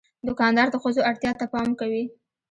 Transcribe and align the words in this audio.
دوکاندار 0.27 0.67
د 0.71 0.75
ښځو 0.83 1.01
اړتیا 1.09 1.31
ته 1.39 1.45
پام 1.53 1.69
کوي. 1.79 2.05